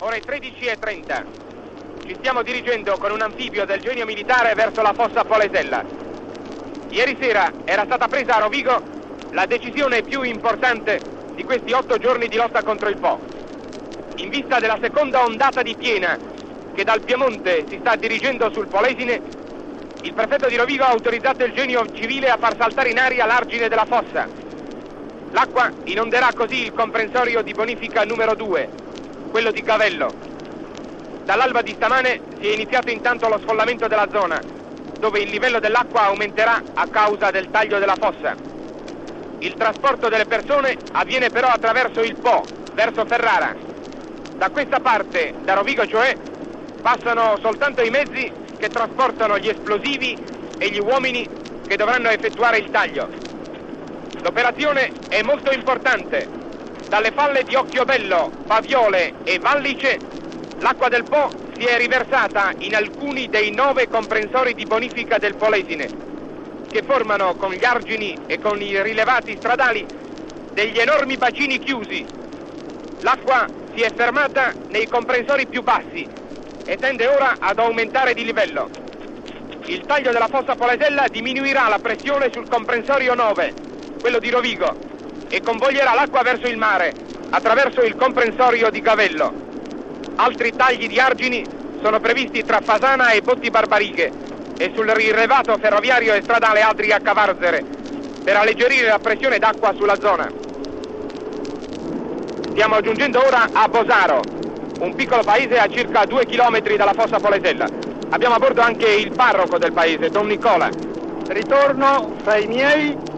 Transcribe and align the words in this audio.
ore 0.00 0.22
13.30. 0.24 1.24
Ci 2.06 2.16
stiamo 2.18 2.42
dirigendo 2.42 2.96
con 2.96 3.10
un 3.12 3.20
anfibio 3.20 3.66
del 3.66 3.80
genio 3.80 4.06
militare 4.06 4.54
verso 4.54 4.80
la 4.80 4.94
fossa 4.96 5.24
Polesella. 5.24 5.84
Ieri 6.88 7.16
sera 7.20 7.52
era 7.64 7.84
stata 7.84 8.08
presa 8.08 8.36
a 8.36 8.40
Rovigo 8.40 8.82
la 9.32 9.44
decisione 9.46 10.02
più 10.02 10.22
importante 10.22 11.00
di 11.34 11.44
questi 11.44 11.72
otto 11.72 11.98
giorni 11.98 12.28
di 12.28 12.36
lotta 12.36 12.62
contro 12.62 12.88
il 12.88 12.96
Po. 12.96 13.20
In 14.16 14.30
vista 14.30 14.58
della 14.58 14.78
seconda 14.80 15.24
ondata 15.24 15.62
di 15.62 15.76
piena 15.76 16.18
che 16.74 16.82
dal 16.82 17.02
Piemonte 17.02 17.66
si 17.68 17.78
sta 17.80 17.94
dirigendo 17.96 18.50
sul 18.50 18.68
Polesine, 18.68 19.20
il 20.02 20.14
prefetto 20.14 20.48
di 20.48 20.56
Rovigo 20.56 20.84
ha 20.84 20.88
autorizzato 20.90 21.44
il 21.44 21.52
genio 21.52 21.84
civile 21.92 22.30
a 22.30 22.38
far 22.38 22.56
saltare 22.58 22.88
in 22.88 22.98
aria 22.98 23.26
l'argine 23.26 23.68
della 23.68 23.86
fossa. 23.86 24.26
L'acqua 25.32 25.70
inonderà 25.84 26.30
così 26.34 26.64
il 26.64 26.72
comprensorio 26.72 27.42
di 27.42 27.52
bonifica 27.52 28.02
numero 28.04 28.34
2, 28.34 28.88
quello 29.30 29.50
di 29.52 29.62
Gavello. 29.62 30.12
Dall'alba 31.24 31.62
di 31.62 31.72
stamane 31.74 32.20
si 32.40 32.48
è 32.48 32.52
iniziato 32.52 32.90
intanto 32.90 33.28
lo 33.28 33.38
sfollamento 33.38 33.86
della 33.86 34.08
zona, 34.12 34.40
dove 34.98 35.20
il 35.20 35.30
livello 35.30 35.60
dell'acqua 35.60 36.06
aumenterà 36.06 36.60
a 36.74 36.86
causa 36.88 37.30
del 37.30 37.50
taglio 37.50 37.78
della 37.78 37.96
fossa. 37.98 38.34
Il 39.38 39.54
trasporto 39.54 40.08
delle 40.08 40.26
persone 40.26 40.76
avviene 40.92 41.30
però 41.30 41.48
attraverso 41.48 42.00
il 42.02 42.16
Po, 42.16 42.46
verso 42.74 43.04
Ferrara. 43.06 43.54
Da 44.36 44.50
questa 44.50 44.80
parte, 44.80 45.34
da 45.44 45.54
Rovigo 45.54 45.86
cioè, 45.86 46.16
passano 46.82 47.38
soltanto 47.40 47.82
i 47.82 47.90
mezzi 47.90 48.30
che 48.58 48.68
trasportano 48.68 49.38
gli 49.38 49.48
esplosivi 49.48 50.18
e 50.58 50.68
gli 50.70 50.80
uomini 50.80 51.26
che 51.66 51.76
dovranno 51.76 52.08
effettuare 52.08 52.58
il 52.58 52.70
taglio. 52.70 53.08
L'operazione 54.22 54.92
è 55.08 55.22
molto 55.22 55.52
importante. 55.52 56.39
Dalle 56.90 57.12
falle 57.12 57.44
di 57.44 57.54
Occhiobello, 57.54 58.32
Paviole 58.48 59.22
e 59.22 59.38
Vallice, 59.38 60.00
l'acqua 60.58 60.88
del 60.88 61.06
Po 61.06 61.32
si 61.56 61.64
è 61.64 61.78
riversata 61.78 62.52
in 62.58 62.74
alcuni 62.74 63.28
dei 63.28 63.52
nove 63.52 63.86
comprensori 63.86 64.54
di 64.54 64.66
bonifica 64.66 65.16
del 65.18 65.36
Polesine, 65.36 65.88
che 66.68 66.82
formano 66.84 67.36
con 67.36 67.52
gli 67.52 67.64
argini 67.64 68.18
e 68.26 68.40
con 68.40 68.60
i 68.60 68.82
rilevati 68.82 69.36
stradali 69.38 69.86
degli 70.52 70.80
enormi 70.80 71.16
bacini 71.16 71.60
chiusi. 71.60 72.04
L'acqua 73.02 73.48
si 73.72 73.82
è 73.82 73.92
fermata 73.94 74.56
nei 74.70 74.88
comprensori 74.88 75.46
più 75.46 75.62
bassi 75.62 76.04
e 76.64 76.76
tende 76.76 77.06
ora 77.06 77.36
ad 77.38 77.60
aumentare 77.60 78.14
di 78.14 78.24
livello. 78.24 78.68
Il 79.66 79.84
taglio 79.86 80.10
della 80.10 80.26
fossa 80.28 80.56
Polesella 80.56 81.06
diminuirà 81.06 81.68
la 81.68 81.78
pressione 81.78 82.30
sul 82.32 82.48
comprensorio 82.48 83.14
9, 83.14 83.54
quello 84.00 84.18
di 84.18 84.30
Rovigo, 84.30 84.88
e 85.30 85.40
convoglierà 85.42 85.94
l'acqua 85.94 86.22
verso 86.22 86.48
il 86.48 86.58
mare 86.58 86.92
attraverso 87.30 87.80
il 87.82 87.94
comprensorio 87.94 88.68
di 88.68 88.80
Gavello. 88.80 89.32
Altri 90.16 90.52
tagli 90.56 90.88
di 90.88 90.98
argini 90.98 91.46
sono 91.80 92.00
previsti 92.00 92.44
tra 92.44 92.60
Fasana 92.64 93.12
e 93.12 93.22
Botti 93.22 93.48
Barbarighe 93.48 94.12
e 94.58 94.72
sul 94.74 94.88
rilevato 94.88 95.56
ferroviario 95.58 96.12
e 96.12 96.20
stradale 96.22 96.60
Adria 96.60 96.98
Cavarzere 97.00 97.64
per 98.24 98.36
alleggerire 98.36 98.88
la 98.88 98.98
pressione 98.98 99.38
d'acqua 99.38 99.72
sulla 99.76 99.96
zona. 100.02 100.28
Stiamo 102.50 102.80
giungendo 102.80 103.24
ora 103.24 103.48
a 103.52 103.68
Bosaro, 103.68 104.20
un 104.80 104.94
piccolo 104.94 105.22
paese 105.22 105.56
a 105.58 105.68
circa 105.68 106.04
due 106.04 106.26
chilometri 106.26 106.76
dalla 106.76 106.92
fossa 106.92 107.18
Polesella. 107.18 107.66
Abbiamo 108.10 108.34
a 108.34 108.38
bordo 108.38 108.60
anche 108.60 108.86
il 108.86 109.12
parroco 109.12 109.56
del 109.56 109.72
paese, 109.72 110.10
Don 110.10 110.26
Nicola. 110.26 110.68
Ritorno 111.28 112.16
fra 112.24 112.36
i 112.36 112.46
miei 112.46 113.08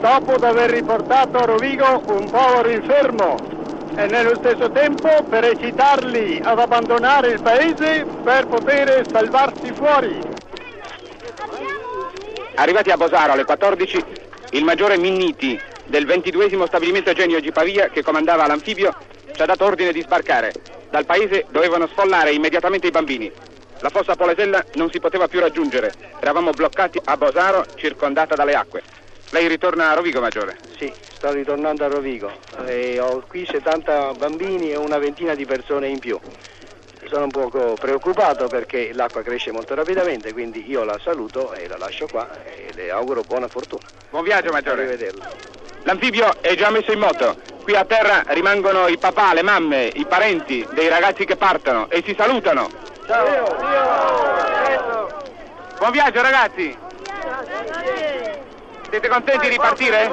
dopo 0.00 0.34
aver 0.34 0.70
riportato 0.70 1.38
a 1.38 1.44
Rovigo 1.44 2.02
un 2.06 2.30
povero 2.30 2.70
infermo 2.70 3.36
e 3.94 4.06
nello 4.06 4.36
stesso 4.36 4.70
tempo 4.70 5.08
per 5.28 5.44
ecitarli 5.44 6.40
ad 6.42 6.58
abbandonare 6.58 7.28
il 7.28 7.40
paese 7.40 8.06
per 8.22 8.46
poter 8.46 9.06
salvarsi 9.10 9.72
fuori. 9.72 10.20
Arrivati 12.54 12.90
a 12.90 12.96
Bosaro 12.96 13.32
alle 13.32 13.44
14, 13.44 14.04
il 14.50 14.64
maggiore 14.64 14.96
Minniti 14.96 15.60
del 15.86 16.06
22 16.06 16.48
stabilimento 16.66 17.12
Genio 17.12 17.40
di 17.40 17.50
Pavia, 17.50 17.88
che 17.88 18.02
comandava 18.02 18.46
l'anfibio, 18.46 18.94
ci 19.34 19.42
ha 19.42 19.46
dato 19.46 19.64
ordine 19.64 19.92
di 19.92 20.02
sbarcare. 20.02 20.52
Dal 20.90 21.04
paese 21.04 21.46
dovevano 21.50 21.86
sfollare 21.86 22.32
immediatamente 22.32 22.86
i 22.86 22.90
bambini. 22.90 23.30
La 23.80 23.90
fossa 23.90 24.16
Polesella 24.16 24.64
non 24.74 24.90
si 24.90 24.98
poteva 25.00 25.28
più 25.28 25.40
raggiungere. 25.40 25.92
Eravamo 26.20 26.50
bloccati 26.50 27.00
a 27.04 27.16
Bosaro, 27.16 27.64
circondata 27.76 28.34
dalle 28.34 28.54
acque. 28.54 28.82
Lei 29.30 29.46
ritorna 29.46 29.90
a 29.90 29.94
Rovigo, 29.94 30.20
Maggiore? 30.20 30.56
Sì, 30.78 30.90
sto 31.16 31.30
ritornando 31.32 31.84
a 31.84 31.88
Rovigo 31.88 32.32
e 32.64 32.98
ho 32.98 33.22
qui 33.28 33.44
70 33.44 34.14
bambini 34.14 34.70
e 34.70 34.76
una 34.76 34.96
ventina 34.98 35.34
di 35.34 35.44
persone 35.44 35.88
in 35.88 35.98
più. 35.98 36.18
Sono 37.08 37.24
un 37.24 37.30
poco 37.30 37.74
preoccupato 37.74 38.48
perché 38.48 38.92
l'acqua 38.92 39.22
cresce 39.22 39.52
molto 39.52 39.74
rapidamente, 39.74 40.32
quindi 40.32 40.68
io 40.68 40.82
la 40.84 40.98
saluto 40.98 41.52
e 41.52 41.68
la 41.68 41.76
lascio 41.76 42.06
qua 42.06 42.26
e 42.44 42.72
le 42.74 42.90
auguro 42.90 43.22
buona 43.22 43.48
fortuna. 43.48 43.82
Buon 44.08 44.24
viaggio, 44.24 44.50
Maggiore. 44.50 44.82
Arrivederla. 44.82 45.30
L'anfibio 45.82 46.40
è 46.40 46.54
già 46.54 46.70
messo 46.70 46.92
in 46.92 46.98
moto. 46.98 47.36
Qui 47.62 47.74
a 47.76 47.84
terra 47.84 48.24
rimangono 48.28 48.88
i 48.88 48.96
papà, 48.96 49.34
le 49.34 49.42
mamme, 49.42 49.90
i 49.94 50.06
parenti 50.06 50.66
dei 50.72 50.88
ragazzi 50.88 51.26
che 51.26 51.36
partono 51.36 51.90
e 51.90 52.02
si 52.04 52.14
salutano. 52.16 52.70
Buon 55.78 55.90
viaggio, 55.92 56.22
ragazzi. 56.22 56.87
Siete 58.90 59.08
contenti 59.08 59.48
di 59.50 59.56
partire? 59.56 60.10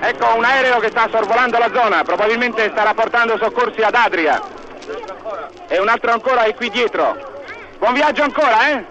Ecco 0.00 0.34
un 0.34 0.44
aereo 0.44 0.80
che 0.80 0.88
sta 0.88 1.08
sorvolando 1.08 1.56
la 1.58 1.70
zona, 1.72 2.02
probabilmente 2.02 2.68
starà 2.70 2.92
portando 2.94 3.38
soccorsi 3.38 3.80
ad 3.80 3.94
Adria. 3.94 4.42
E 5.68 5.78
un 5.78 5.88
altro 5.88 6.10
ancora 6.10 6.42
è 6.42 6.54
qui 6.54 6.70
dietro. 6.70 7.32
Buon 7.78 7.94
viaggio 7.94 8.22
ancora, 8.22 8.68
eh? 8.70 8.84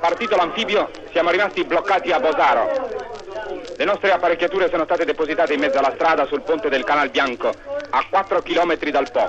Partito 0.00 0.34
l'anfibio, 0.34 0.90
siamo 1.12 1.30
rimasti 1.30 1.64
bloccati 1.64 2.10
a 2.10 2.18
Bosaro. 2.18 2.90
Le 3.76 3.84
nostre 3.84 4.10
apparecchiature 4.10 4.68
sono 4.68 4.84
state 4.84 5.04
depositate 5.04 5.54
in 5.54 5.60
mezzo 5.60 5.78
alla 5.78 5.92
strada 5.94 6.26
sul 6.26 6.42
ponte 6.42 6.68
del 6.68 6.82
Canal 6.82 7.10
Bianco, 7.10 7.52
a 7.90 8.04
4 8.10 8.42
km 8.42 8.76
dal 8.90 9.10
Po. 9.10 9.28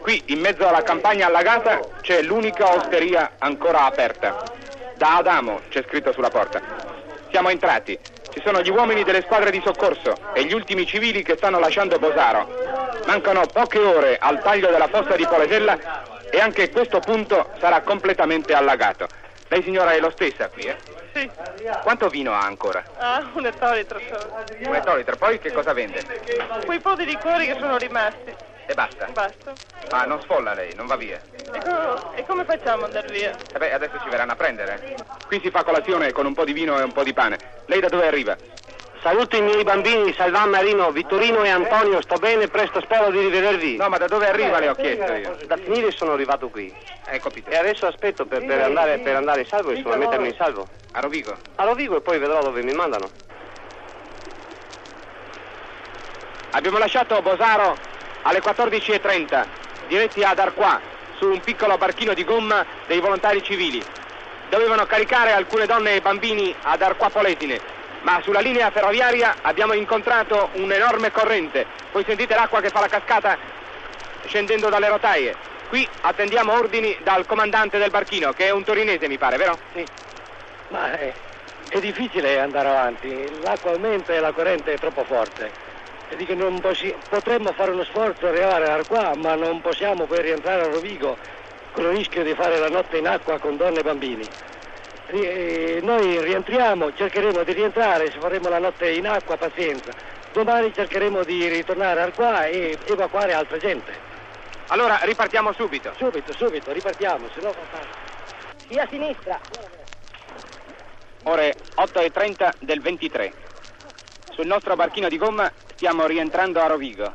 Qui, 0.00 0.22
in 0.26 0.40
mezzo 0.40 0.68
alla 0.68 0.82
campagna 0.82 1.26
allagata, 1.26 1.80
c'è 2.02 2.20
l'unica 2.22 2.74
osteria 2.74 3.32
ancora 3.38 3.86
aperta. 3.86 4.62
Da 5.04 5.16
Adamo 5.16 5.60
c'è 5.68 5.84
scritto 5.86 6.14
sulla 6.14 6.30
porta. 6.30 6.62
Siamo 7.30 7.50
entrati. 7.50 7.98
Ci 8.30 8.40
sono 8.42 8.62
gli 8.62 8.70
uomini 8.70 9.04
delle 9.04 9.20
squadre 9.20 9.50
di 9.50 9.60
soccorso 9.62 10.14
e 10.32 10.46
gli 10.46 10.54
ultimi 10.54 10.86
civili 10.86 11.22
che 11.22 11.36
stanno 11.36 11.58
lasciando 11.58 11.98
Bosaro. 11.98 12.48
Mancano 13.04 13.44
poche 13.44 13.80
ore 13.80 14.16
al 14.18 14.40
taglio 14.40 14.70
della 14.70 14.88
fossa 14.88 15.14
di 15.14 15.26
Polesella 15.26 15.78
e 16.30 16.40
anche 16.40 16.70
questo 16.70 17.00
punto 17.00 17.50
sarà 17.60 17.82
completamente 17.82 18.54
allagato. 18.54 19.06
Lei 19.48 19.62
signora 19.62 19.92
è 19.92 20.00
lo 20.00 20.08
stessa 20.08 20.48
qui, 20.48 20.62
eh? 20.62 20.76
Sì, 21.12 21.30
Quanto 21.82 22.08
vino 22.08 22.32
ha 22.32 22.40
ancora? 22.40 22.82
ah, 22.96 23.28
un 23.34 23.44
ettolitro 23.44 24.00
solo. 24.08 24.42
Un 24.66 24.74
ettolitro, 24.74 25.16
poi 25.16 25.38
che 25.38 25.52
cosa 25.52 25.74
vende? 25.74 26.02
Quei 26.64 26.80
po' 26.80 26.94
di 26.94 27.04
liquori 27.04 27.44
che 27.44 27.56
sono 27.60 27.76
rimasti. 27.76 28.33
E 28.66 28.74
basta. 28.74 29.06
Basta. 29.12 29.56
Ah, 29.90 30.04
non 30.06 30.20
sfolla 30.22 30.54
lei, 30.54 30.74
non 30.74 30.86
va 30.86 30.96
via. 30.96 31.20
E, 31.52 31.60
co- 31.62 32.12
e 32.14 32.24
come 32.24 32.44
facciamo 32.44 32.84
ad 32.84 32.94
andare 32.96 33.08
via? 33.08 33.36
E 33.52 33.58
beh, 33.58 33.72
adesso 33.72 33.98
ci 34.02 34.08
verranno 34.08 34.32
a 34.32 34.36
prendere. 34.36 35.04
Qui 35.26 35.40
si 35.40 35.50
fa 35.50 35.62
colazione 35.62 36.12
con 36.12 36.24
un 36.26 36.34
po' 36.34 36.44
di 36.44 36.52
vino 36.52 36.78
e 36.78 36.82
un 36.82 36.92
po' 36.92 37.02
di 37.02 37.12
pane. 37.12 37.38
Lei 37.66 37.80
da 37.80 37.88
dove 37.88 38.06
arriva? 38.06 38.36
Saluto 39.02 39.36
i 39.36 39.42
miei 39.42 39.62
bambini, 39.64 40.14
Salvan 40.14 40.48
Marino, 40.48 40.90
Vittorino 40.90 41.42
e 41.44 41.50
Antonio, 41.50 42.00
sto 42.00 42.16
bene, 42.16 42.48
presto 42.48 42.80
spero 42.80 43.10
di 43.10 43.18
rivedervi. 43.18 43.76
No, 43.76 43.90
ma 43.90 43.98
da 43.98 44.06
dove 44.06 44.26
arriva 44.26 44.58
le 44.58 44.68
ho 44.70 44.74
chiesto 44.74 45.12
io. 45.12 45.38
Da 45.46 45.58
finire 45.58 45.90
sono 45.90 46.12
arrivato 46.12 46.48
qui 46.48 46.74
Hai 47.04 47.20
capito? 47.20 47.50
e 47.50 47.56
adesso 47.56 47.86
aspetto 47.86 48.24
per, 48.24 48.42
per 48.46 48.62
andare, 48.62 48.98
per 49.00 49.16
andare 49.16 49.40
in 49.40 49.46
salvo, 49.46 49.72
insomma, 49.72 49.96
mettermi 49.96 50.28
in 50.28 50.34
salvo. 50.34 50.68
A 50.92 51.00
Rovigo. 51.00 51.36
A 51.56 51.64
Rovigo 51.64 51.96
e 51.98 52.00
poi 52.00 52.18
vedrò 52.18 52.40
dove 52.42 52.62
mi 52.62 52.72
mandano. 52.72 53.10
Abbiamo 56.52 56.78
lasciato 56.78 57.20
Bosaro 57.20 57.76
alle 58.24 58.40
14.30, 58.40 59.44
diretti 59.88 60.22
ad 60.22 60.38
Arquà, 60.38 60.80
su 61.16 61.26
un 61.26 61.40
piccolo 61.40 61.78
barchino 61.78 62.14
di 62.14 62.24
gomma 62.24 62.64
dei 62.86 63.00
volontari 63.00 63.42
civili. 63.42 63.82
Dovevano 64.48 64.86
caricare 64.86 65.32
alcune 65.32 65.66
donne 65.66 65.94
e 65.94 66.00
bambini 66.00 66.54
ad 66.62 66.82
Arquà 66.82 67.10
Polesine, 67.10 67.60
ma 68.02 68.20
sulla 68.22 68.40
linea 68.40 68.70
ferroviaria 68.70 69.36
abbiamo 69.42 69.72
incontrato 69.72 70.50
un'enorme 70.52 71.10
corrente. 71.10 71.66
Voi 71.92 72.04
sentite 72.04 72.34
l'acqua 72.34 72.60
che 72.60 72.70
fa 72.70 72.80
la 72.80 72.88
cascata 72.88 73.38
scendendo 74.26 74.68
dalle 74.68 74.88
rotaie. 74.88 75.34
Qui 75.68 75.86
attendiamo 76.02 76.52
ordini 76.52 76.96
dal 77.02 77.26
comandante 77.26 77.78
del 77.78 77.90
barchino, 77.90 78.32
che 78.32 78.46
è 78.46 78.50
un 78.50 78.64
torinese 78.64 79.08
mi 79.08 79.18
pare, 79.18 79.36
vero? 79.36 79.58
Sì. 79.74 79.84
Ma 80.68 80.92
è, 80.92 81.12
è 81.68 81.80
difficile 81.80 82.40
andare 82.40 82.68
avanti, 82.68 83.40
l'acqua 83.42 83.72
aumenta 83.72 84.12
e 84.12 84.20
la 84.20 84.32
corrente 84.32 84.72
è 84.72 84.78
troppo 84.78 85.04
forte. 85.04 85.63
E 86.14 86.16
dico, 86.16 86.34
non 86.34 86.60
possi- 86.60 86.94
potremmo 87.08 87.50
fare 87.54 87.72
uno 87.72 87.82
sforzo 87.82 88.28
arrivare 88.28 88.70
a 88.70 88.84
qua, 88.84 89.16
ma 89.16 89.34
non 89.34 89.60
possiamo 89.60 90.04
poi 90.04 90.22
rientrare 90.22 90.62
a 90.62 90.66
Rovigo 90.68 91.16
con 91.72 91.86
il 91.86 91.96
rischio 91.96 92.22
di 92.22 92.34
fare 92.34 92.56
la 92.56 92.68
notte 92.68 92.98
in 92.98 93.08
acqua 93.08 93.40
con 93.40 93.56
donne 93.56 93.80
e 93.80 93.82
bambini. 93.82 94.28
Ri- 95.06 95.26
eh, 95.26 95.80
noi 95.82 96.22
rientriamo, 96.22 96.94
cercheremo 96.94 97.42
di 97.42 97.52
rientrare, 97.52 98.12
se 98.12 98.20
faremo 98.20 98.48
la 98.48 98.60
notte 98.60 98.92
in 98.92 99.08
acqua, 99.08 99.36
pazienza. 99.36 99.92
Domani 100.32 100.72
cercheremo 100.72 101.24
di 101.24 101.48
ritornare 101.48 102.00
al 102.00 102.14
qua 102.14 102.46
e 102.46 102.78
evacuare 102.84 103.32
altra 103.32 103.58
gente. 103.58 103.92
Allora 104.68 105.00
ripartiamo 105.02 105.52
subito. 105.52 105.94
Subito, 105.96 106.32
subito, 106.34 106.70
ripartiamo, 106.70 107.26
se 107.34 107.40
no 107.40 107.52
fa. 107.52 107.80
Sì, 108.68 108.78
a 108.78 108.86
sinistra. 108.88 109.40
Ore 111.24 111.56
8.30 111.74 112.54
del 112.60 112.80
23. 112.80 113.32
Sul 114.30 114.46
nostro 114.46 114.76
barchino 114.76 115.08
di 115.08 115.18
gomma 115.18 115.50
stiamo 115.84 116.06
rientrando 116.06 116.62
a 116.62 116.66
Rovigo. 116.66 117.12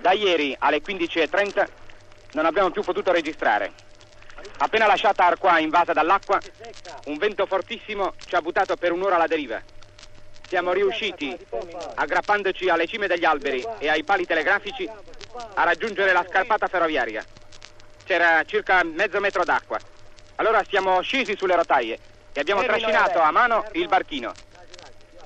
Da 0.00 0.12
ieri 0.12 0.56
alle 0.58 0.80
15.30 0.80 1.66
non 2.32 2.46
abbiamo 2.46 2.70
più 2.70 2.82
potuto 2.82 3.12
registrare. 3.12 3.72
Appena 4.56 4.86
lasciata 4.86 5.26
Arquà 5.26 5.58
invasa 5.58 5.92
dall'acqua, 5.92 6.40
un 7.04 7.18
vento 7.18 7.44
fortissimo 7.44 8.14
ci 8.24 8.36
ha 8.36 8.40
buttato 8.40 8.76
per 8.76 8.92
un'ora 8.92 9.16
alla 9.16 9.26
deriva. 9.26 9.60
Siamo 10.48 10.72
riusciti, 10.72 11.36
aggrappandoci 11.96 12.70
alle 12.70 12.86
cime 12.86 13.06
degli 13.06 13.26
alberi 13.26 13.62
e 13.76 13.90
ai 13.90 14.02
pali 14.02 14.24
telegrafici, 14.24 14.88
a 15.52 15.64
raggiungere 15.64 16.12
la 16.12 16.24
scarpata 16.26 16.66
ferroviaria. 16.68 17.22
C'era 18.02 18.42
circa 18.44 18.82
mezzo 18.82 19.20
metro 19.20 19.44
d'acqua. 19.44 19.78
Allora 20.36 20.64
siamo 20.66 21.02
scesi 21.02 21.36
sulle 21.36 21.54
rotaie 21.54 21.98
e 22.32 22.40
abbiamo 22.40 22.62
trascinato 22.62 23.20
a 23.20 23.30
mano 23.30 23.66
il 23.72 23.88
barchino. 23.88 24.32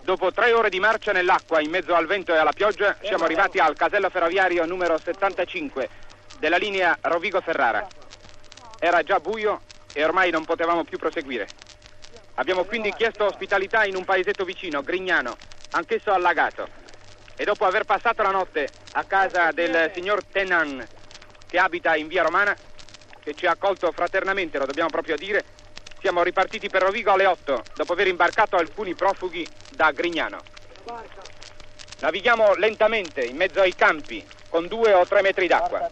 Dopo 0.08 0.32
tre 0.32 0.54
ore 0.54 0.70
di 0.70 0.80
marcia 0.80 1.12
nell'acqua 1.12 1.60
in 1.60 1.68
mezzo 1.68 1.94
al 1.94 2.06
vento 2.06 2.32
e 2.32 2.38
alla 2.38 2.54
pioggia, 2.54 2.96
siamo 3.02 3.24
arrivati 3.24 3.58
al 3.58 3.76
casello 3.76 4.08
ferroviario 4.08 4.64
numero 4.64 4.96
75 4.96 5.86
della 6.38 6.56
linea 6.56 6.96
Rovigo-Ferrara. 6.98 7.86
Era 8.78 9.02
già 9.02 9.20
buio 9.20 9.60
e 9.92 10.02
ormai 10.02 10.30
non 10.30 10.46
potevamo 10.46 10.82
più 10.84 10.96
proseguire. 10.96 11.46
Abbiamo 12.36 12.64
quindi 12.64 12.90
chiesto 12.94 13.26
ospitalità 13.26 13.84
in 13.84 13.96
un 13.96 14.06
paesetto 14.06 14.46
vicino, 14.46 14.82
Grignano, 14.82 15.36
anch'esso 15.72 16.10
allagato. 16.10 16.66
E 17.36 17.44
dopo 17.44 17.66
aver 17.66 17.84
passato 17.84 18.22
la 18.22 18.30
notte 18.30 18.66
a 18.92 19.04
casa 19.04 19.52
del 19.52 19.90
signor 19.94 20.24
Tenan, 20.24 20.86
che 21.46 21.58
abita 21.58 21.96
in 21.96 22.06
via 22.06 22.22
Romana, 22.22 22.56
che 23.22 23.34
ci 23.34 23.44
ha 23.44 23.50
accolto 23.50 23.92
fraternamente, 23.92 24.56
lo 24.56 24.64
dobbiamo 24.64 24.88
proprio 24.88 25.16
dire, 25.16 25.44
siamo 26.00 26.22
ripartiti 26.22 26.68
per 26.68 26.82
Rovigo 26.82 27.12
alle 27.12 27.26
8, 27.26 27.62
dopo 27.74 27.92
aver 27.92 28.06
imbarcato 28.06 28.56
alcuni 28.56 28.94
profughi 28.94 29.46
da 29.70 29.90
Grignano. 29.90 30.38
Navighiamo 32.00 32.54
lentamente 32.54 33.22
in 33.24 33.36
mezzo 33.36 33.60
ai 33.60 33.74
campi, 33.74 34.24
con 34.48 34.66
due 34.66 34.92
o 34.92 35.04
tre 35.06 35.22
metri 35.22 35.46
d'acqua. 35.46 35.88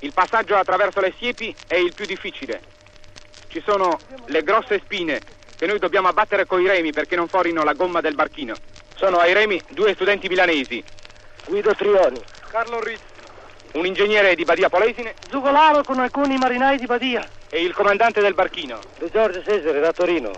Il 0.00 0.12
passaggio 0.12 0.56
attraverso 0.56 1.00
le 1.00 1.14
siepi 1.16 1.54
è 1.66 1.76
il 1.76 1.94
più 1.94 2.04
difficile. 2.04 2.60
Ci 3.48 3.62
sono 3.64 3.98
le 4.26 4.42
grosse 4.42 4.80
spine 4.84 5.20
che 5.56 5.66
noi 5.66 5.78
dobbiamo 5.78 6.08
abbattere 6.08 6.46
coi 6.46 6.66
remi 6.66 6.92
perché 6.92 7.16
non 7.16 7.28
forino 7.28 7.62
la 7.64 7.72
gomma 7.72 8.00
del 8.00 8.14
barchino. 8.14 8.54
Sono 8.94 9.18
ai 9.18 9.32
remi 9.32 9.60
due 9.70 9.94
studenti 9.94 10.28
milanesi, 10.28 10.82
Guido 11.46 11.74
Trioni. 11.74 12.20
Carlo 12.50 12.80
Rizzi, 12.80 13.11
un 13.72 13.86
ingegnere 13.86 14.34
di 14.34 14.44
Badia 14.44 14.68
Polesine 14.68 15.14
Zugolaro 15.30 15.82
con 15.82 15.98
alcuni 15.98 16.36
marinai 16.36 16.78
di 16.78 16.86
Badia. 16.86 17.26
e 17.48 17.62
il 17.62 17.74
comandante 17.74 18.20
del 18.20 18.34
barchino. 18.34 18.78
Di 18.98 19.10
Giorgio 19.10 19.42
Cesare 19.42 19.80
da 19.80 19.92
Torino. 19.92 20.30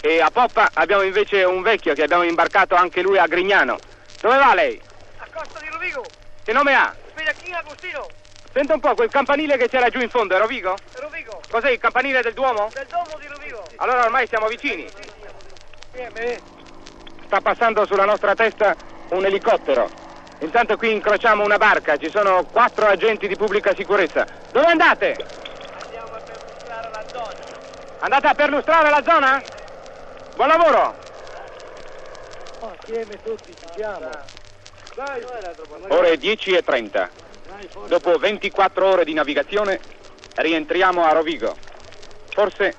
E 0.00 0.20
a 0.20 0.30
poppa 0.30 0.70
abbiamo 0.74 1.02
invece 1.02 1.42
un 1.42 1.62
vecchio 1.62 1.94
che 1.94 2.02
abbiamo 2.02 2.22
imbarcato 2.22 2.74
anche 2.74 3.02
lui 3.02 3.18
a 3.18 3.26
Grignano. 3.26 3.78
Dove 4.20 4.36
va 4.36 4.54
lei? 4.54 4.80
A 5.18 5.26
Costa 5.32 5.58
di 5.60 5.68
Rovigo. 5.70 6.04
Che 6.44 6.52
nome 6.52 6.74
ha? 6.74 6.94
Spedacchino 7.10 7.56
Agostino. 7.56 8.06
Senta 8.52 8.74
un 8.74 8.80
po', 8.80 8.94
quel 8.94 9.10
campanile 9.10 9.56
che 9.56 9.68
c'era 9.68 9.88
giù 9.88 10.00
in 10.00 10.08
fondo, 10.08 10.34
è 10.34 10.38
Rovigo? 10.38 10.76
Rovigo. 10.94 11.40
Cos'è, 11.50 11.70
il 11.70 11.78
campanile 11.78 12.22
del 12.22 12.32
Duomo? 12.34 12.68
Del 12.72 12.86
domo 12.88 13.18
di 13.20 13.26
Rovigo. 13.26 13.62
Allora 13.76 14.04
ormai 14.04 14.26
siamo 14.26 14.46
vicini. 14.46 14.86
Sta 17.26 17.40
passando 17.40 17.84
sulla 17.86 18.04
nostra 18.04 18.34
testa 18.34 18.74
un 19.10 19.24
elicottero. 19.24 20.07
Intanto 20.40 20.76
qui 20.76 20.92
incrociamo 20.92 21.42
una 21.42 21.56
barca, 21.56 21.96
ci 21.96 22.10
sono 22.10 22.44
quattro 22.44 22.86
agenti 22.86 23.26
di 23.26 23.34
pubblica 23.34 23.74
sicurezza. 23.74 24.24
Dove 24.52 24.66
andate? 24.66 25.16
Andiamo 25.82 26.14
a 26.14 26.20
perlustrare 26.20 26.90
la 26.90 27.04
zona. 27.12 27.34
Andate 27.98 28.26
a 28.26 28.34
perlustrare 28.34 28.90
la 28.90 29.02
zona? 29.02 29.42
Buon 30.36 30.48
lavoro! 30.48 30.94
Assieme 32.60 33.22
tutti 33.22 33.52
ci 33.54 33.66
siamo. 33.74 34.10
Ore 35.88 36.16
10 36.16 36.52
e 36.52 36.62
30. 36.62 37.10
Dopo 37.86 38.16
24 38.16 38.86
ore 38.86 39.04
di 39.04 39.14
navigazione 39.14 39.80
rientriamo 40.36 41.04
a 41.04 41.12
Rovigo. 41.12 41.56
Forse 42.30 42.74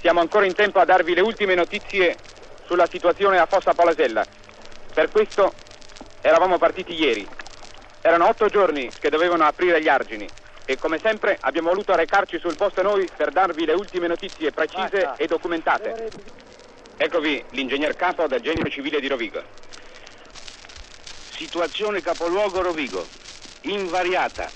siamo 0.00 0.20
ancora 0.20 0.46
in 0.46 0.54
tempo 0.54 0.80
a 0.80 0.84
darvi 0.84 1.14
le 1.14 1.20
ultime 1.20 1.54
notizie 1.54 2.16
sulla 2.64 2.86
situazione 2.86 3.38
a 3.38 3.46
Fossa 3.46 3.74
Polasella. 3.74 4.24
Per 4.92 5.10
questo 5.10 5.52
eravamo 6.20 6.58
partiti 6.58 6.94
ieri. 6.94 7.26
Erano 8.00 8.28
otto 8.28 8.48
giorni 8.48 8.90
che 9.00 9.10
dovevano 9.10 9.44
aprire 9.44 9.80
gli 9.82 9.88
argini 9.88 10.26
e 10.64 10.78
come 10.78 10.98
sempre 11.02 11.38
abbiamo 11.40 11.68
voluto 11.68 11.94
recarci 11.94 12.38
sul 12.38 12.56
posto 12.56 12.82
noi 12.82 13.08
per 13.16 13.30
darvi 13.30 13.64
le 13.64 13.72
ultime 13.72 14.08
notizie 14.08 14.50
precise 14.50 15.12
e 15.16 15.26
documentate. 15.26 16.10
Eccovi 16.96 17.44
l'ingegner 17.50 17.94
capo 17.94 18.26
del 18.26 18.40
genio 18.40 18.68
civile 18.68 19.00
di 19.00 19.06
Rovigo. 19.06 19.42
Situazione 21.36 22.00
capoluogo 22.00 22.62
Rovigo. 22.62 23.06
Invariata. 23.62 24.50